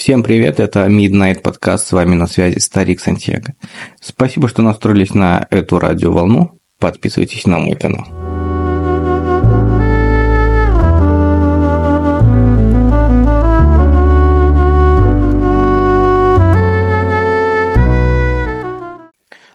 [0.00, 3.52] Всем привет, это Midnight подкаст, с вами на связи Старик Сантьяго.
[4.00, 8.06] Спасибо, что настроились на эту радиоволну, подписывайтесь на мой канал.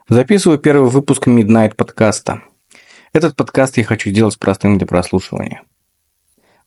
[0.08, 2.44] Записываю первый выпуск Midnight подкаста.
[3.14, 5.64] Этот подкаст я хочу сделать простым для прослушивания.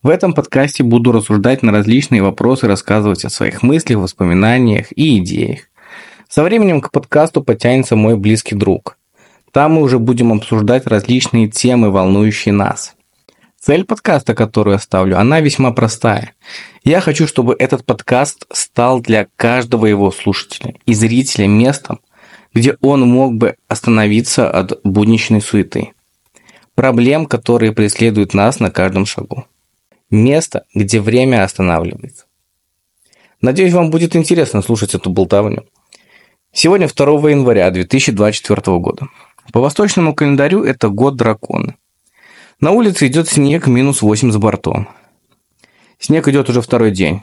[0.01, 5.62] В этом подкасте буду рассуждать на различные вопросы, рассказывать о своих мыслях, воспоминаниях и идеях.
[6.29, 8.97] Со временем к подкасту потянется мой близкий друг.
[9.51, 12.95] Там мы уже будем обсуждать различные темы, волнующие нас.
[13.59, 16.35] Цель подкаста, которую я ставлю, она весьма простая.
[16.85, 21.99] Я хочу, чтобы этот подкаст стал для каждого его слушателя и зрителя местом,
[22.55, 25.93] где он мог бы остановиться от будничной суеты.
[26.77, 29.45] Проблем, которые преследуют нас на каждом шагу.
[30.11, 32.25] Место, где время останавливается.
[33.43, 35.66] Надеюсь, вам будет интересно слушать эту болтовню.
[36.53, 39.09] Сегодня 2 января 2024 года.
[39.52, 41.77] По восточному календарю это год дракона.
[42.60, 44.88] На улице идет снег минус 8 за бортом.
[45.99, 47.23] Снег идет уже второй день.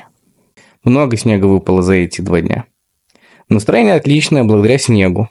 [0.83, 2.65] Много снега выпало за эти два дня.
[3.49, 5.29] Настроение отличное благодаря снегу.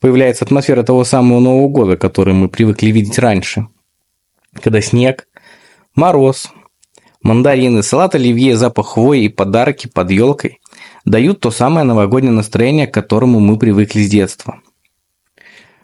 [0.00, 3.66] Появляется атмосфера того самого Нового года, который мы привыкли видеть раньше.
[4.54, 5.26] Когда снег,
[5.94, 6.52] мороз,
[7.22, 10.60] Мандарины, салат оливье, запах хвои и подарки под елкой
[11.04, 14.60] дают то самое новогоднее настроение, к которому мы привыкли с детства.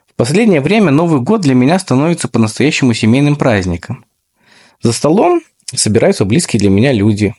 [0.06, 4.04] В последнее время Новый год для меня становится по-настоящему семейным праздником.
[4.80, 5.42] За столом
[5.74, 7.34] собираются близкие для меня люди.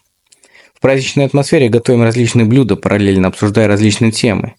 [0.73, 4.55] В праздничной атмосфере готовим различные блюда, параллельно обсуждая различные темы.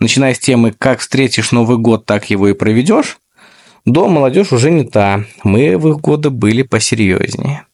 [0.00, 3.18] Начиная с темы «Как встретишь Новый год, так его и проведешь»,
[3.84, 7.64] до «Молодежь уже не та, мы в их годы были посерьезнее».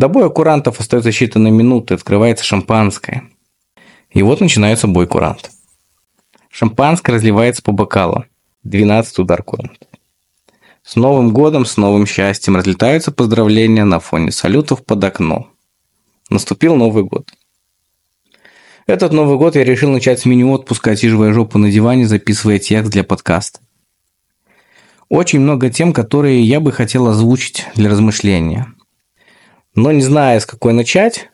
[0.00, 3.24] До боя курантов остается считанные минуты, открывается шампанское.
[4.08, 5.50] И вот начинается бой курант.
[6.48, 8.24] Шампанское разливается по бокалу.
[8.62, 9.86] 12 удар курант.
[10.82, 15.48] С Новым годом, с новым счастьем разлетаются поздравления на фоне салютов под окно.
[16.30, 17.30] Наступил Новый год.
[18.86, 23.04] Этот Новый год я решил начать с мини-отпуска, отсиживая жопу на диване, записывая текст для
[23.04, 23.60] подкаста.
[25.10, 28.74] Очень много тем, которые я бы хотел озвучить для размышления.
[29.74, 31.28] Но не зная, с какой начать,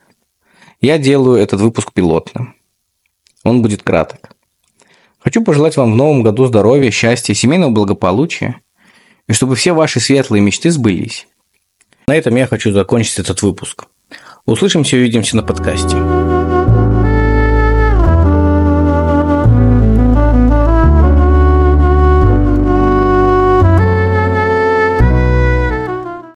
[0.81, 2.55] я делаю этот выпуск пилотным.
[3.45, 4.37] Он будет краток.
[5.19, 8.61] Хочу пожелать вам в новом году здоровья, счастья, семейного благополучия,
[9.27, 11.27] и чтобы все ваши светлые мечты сбылись.
[12.07, 13.87] На этом я хочу закончить этот выпуск.
[14.45, 16.26] Услышимся и увидимся на подкасте.